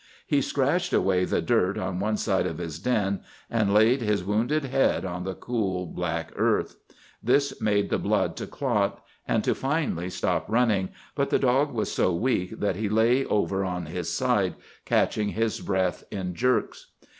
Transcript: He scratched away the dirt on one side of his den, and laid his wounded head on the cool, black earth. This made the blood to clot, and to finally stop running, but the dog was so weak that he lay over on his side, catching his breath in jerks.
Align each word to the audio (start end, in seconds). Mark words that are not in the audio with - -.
He 0.25 0.41
scratched 0.41 0.93
away 0.93 1.25
the 1.25 1.43
dirt 1.43 1.77
on 1.77 1.99
one 1.99 2.17
side 2.17 2.47
of 2.47 2.57
his 2.57 2.79
den, 2.79 3.19
and 3.51 3.71
laid 3.71 4.01
his 4.01 4.23
wounded 4.23 4.65
head 4.65 5.05
on 5.05 5.25
the 5.25 5.35
cool, 5.35 5.85
black 5.85 6.31
earth. 6.35 6.75
This 7.21 7.61
made 7.61 7.91
the 7.91 7.99
blood 7.99 8.35
to 8.37 8.47
clot, 8.47 9.03
and 9.27 9.43
to 9.43 9.53
finally 9.53 10.09
stop 10.09 10.49
running, 10.49 10.89
but 11.13 11.29
the 11.29 11.37
dog 11.37 11.71
was 11.71 11.91
so 11.91 12.11
weak 12.15 12.59
that 12.61 12.77
he 12.77 12.89
lay 12.89 13.25
over 13.25 13.63
on 13.63 13.85
his 13.85 14.11
side, 14.11 14.55
catching 14.85 15.27
his 15.29 15.59
breath 15.59 16.03
in 16.09 16.33
jerks. 16.33 16.87